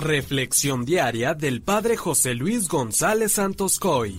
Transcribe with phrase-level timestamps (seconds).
[0.00, 4.18] Reflexión diaria del Padre José Luis González Santos Coy.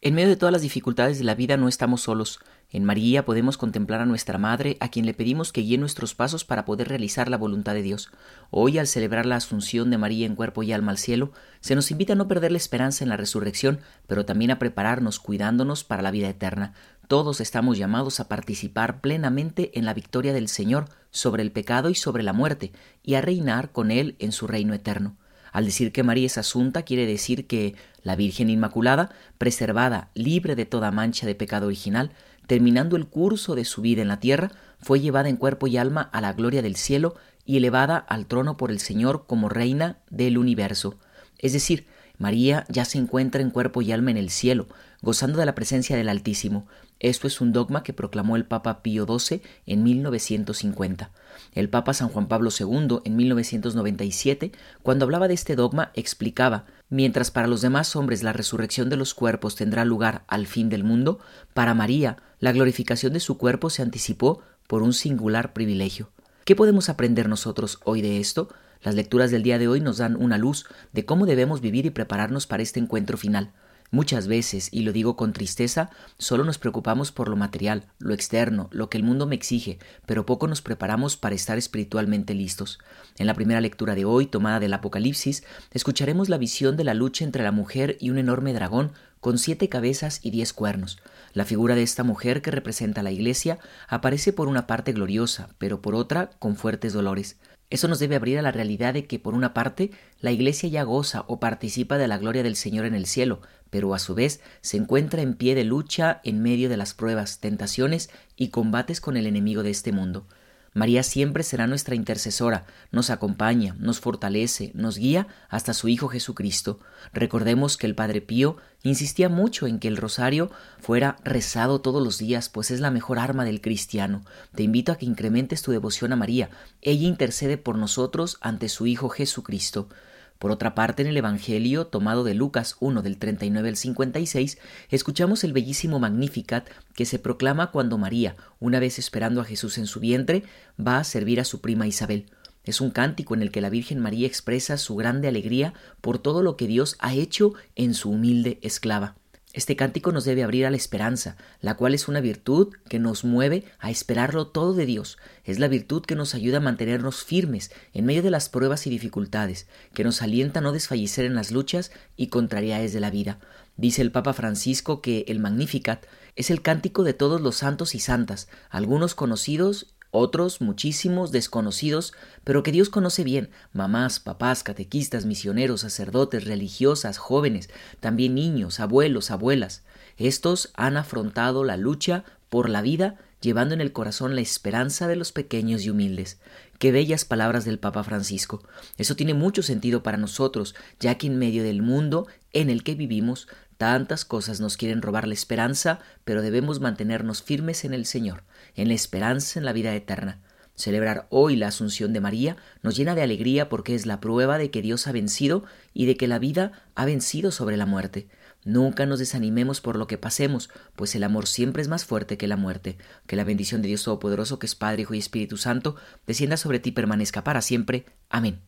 [0.00, 2.38] En medio de todas las dificultades de la vida no estamos solos.
[2.70, 6.44] En María podemos contemplar a nuestra Madre, a quien le pedimos que guíe nuestros pasos
[6.44, 8.10] para poder realizar la voluntad de Dios.
[8.50, 11.90] Hoy, al celebrar la asunción de María en cuerpo y alma al cielo, se nos
[11.90, 16.02] invita a no perder la esperanza en la resurrección, pero también a prepararnos cuidándonos para
[16.02, 16.74] la vida eterna.
[17.06, 21.94] Todos estamos llamados a participar plenamente en la victoria del Señor sobre el pecado y
[21.94, 25.16] sobre la muerte, y a reinar con Él en su reino eterno.
[25.52, 27.74] Al decir que María es asunta, quiere decir que
[28.08, 32.10] la Virgen Inmaculada, preservada, libre de toda mancha de pecado original,
[32.48, 36.08] terminando el curso de su vida en la tierra, fue llevada en cuerpo y alma
[36.12, 40.38] a la gloria del cielo y elevada al trono por el Señor como reina del
[40.38, 40.98] universo.
[41.38, 41.86] Es decir,
[42.18, 44.66] María ya se encuentra en cuerpo y alma en el cielo,
[45.02, 46.66] gozando de la presencia del Altísimo.
[47.00, 51.10] Esto es un dogma que proclamó el Papa Pío XII en 1950.
[51.54, 57.30] El Papa San Juan Pablo II en 1997, cuando hablaba de este dogma, explicaba, mientras
[57.30, 61.20] para los demás hombres la resurrección de los cuerpos tendrá lugar al fin del mundo,
[61.54, 66.10] para María la glorificación de su cuerpo se anticipó por un singular privilegio.
[66.44, 68.48] ¿Qué podemos aprender nosotros hoy de esto?
[68.82, 71.90] Las lecturas del día de hoy nos dan una luz de cómo debemos vivir y
[71.90, 73.52] prepararnos para este encuentro final.
[73.90, 78.68] Muchas veces, y lo digo con tristeza, solo nos preocupamos por lo material, lo externo,
[78.70, 82.78] lo que el mundo me exige, pero poco nos preparamos para estar espiritualmente listos.
[83.16, 87.24] En la primera lectura de hoy, tomada del Apocalipsis, escucharemos la visión de la lucha
[87.24, 90.98] entre la mujer y un enorme dragón con siete cabezas y diez cuernos.
[91.32, 95.80] La figura de esta mujer que representa la Iglesia aparece por una parte gloriosa, pero
[95.80, 97.38] por otra con fuertes dolores.
[97.70, 100.82] Eso nos debe abrir a la realidad de que, por una parte, la Iglesia ya
[100.84, 104.40] goza o participa de la gloria del Señor en el cielo, pero a su vez
[104.62, 109.16] se encuentra en pie de lucha en medio de las pruebas, tentaciones y combates con
[109.16, 110.26] el enemigo de este mundo.
[110.74, 116.78] María siempre será nuestra intercesora, nos acompaña, nos fortalece, nos guía hasta su Hijo Jesucristo.
[117.12, 122.18] Recordemos que el Padre Pío insistía mucho en que el rosario fuera rezado todos los
[122.18, 124.24] días, pues es la mejor arma del cristiano.
[124.54, 126.50] Te invito a que incrementes tu devoción a María.
[126.82, 129.88] Ella intercede por nosotros ante su Hijo Jesucristo.
[130.38, 135.42] Por otra parte, en el Evangelio, tomado de Lucas 1 del 39 al 56, escuchamos
[135.42, 139.98] el bellísimo Magnificat que se proclama cuando María, una vez esperando a Jesús en su
[139.98, 140.44] vientre,
[140.78, 142.26] va a servir a su prima Isabel.
[142.62, 146.42] Es un cántico en el que la Virgen María expresa su grande alegría por todo
[146.42, 149.16] lo que Dios ha hecho en su humilde esclava.
[149.58, 153.24] Este cántico nos debe abrir a la esperanza, la cual es una virtud que nos
[153.24, 155.18] mueve a esperarlo todo de Dios.
[155.42, 158.90] Es la virtud que nos ayuda a mantenernos firmes en medio de las pruebas y
[158.90, 163.40] dificultades, que nos alienta a no desfallecer en las luchas y contrariedades de la vida.
[163.76, 167.98] Dice el Papa Francisco que el Magnificat es el cántico de todos los santos y
[167.98, 172.14] santas, algunos conocidos otros muchísimos desconocidos,
[172.44, 177.68] pero que Dios conoce bien, mamás, papás, catequistas, misioneros, sacerdotes, religiosas, jóvenes,
[178.00, 179.82] también niños, abuelos, abuelas.
[180.16, 185.16] Estos han afrontado la lucha por la vida llevando en el corazón la esperanza de
[185.16, 186.40] los pequeños y humildes.
[186.78, 188.62] Qué bellas palabras del Papa Francisco.
[188.96, 192.94] Eso tiene mucho sentido para nosotros, ya que en medio del mundo en el que
[192.94, 198.42] vivimos, tantas cosas nos quieren robar la esperanza, pero debemos mantenernos firmes en el Señor,
[198.74, 200.40] en la esperanza en la vida eterna.
[200.74, 204.70] Celebrar hoy la Asunción de María nos llena de alegría porque es la prueba de
[204.70, 208.28] que Dios ha vencido y de que la vida ha vencido sobre la muerte.
[208.64, 212.48] Nunca nos desanimemos por lo que pasemos, pues el amor siempre es más fuerte que
[212.48, 212.98] la muerte.
[213.26, 215.96] Que la bendición de Dios Todopoderoso, que es Padre, Hijo y Espíritu Santo,
[216.26, 218.06] descienda sobre ti y permanezca para siempre.
[218.28, 218.60] Amén.